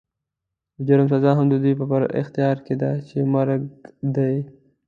د 0.75 0.79
جرم 0.87 1.07
سزا 1.13 1.31
هم 1.37 1.45
د 1.49 1.55
دوی 1.63 1.73
په 1.79 1.85
اختيار 2.21 2.57
کې 2.65 2.75
ده 2.81 2.89
چې 3.07 3.17
مرګ 3.33 3.61
دی. 4.15 4.35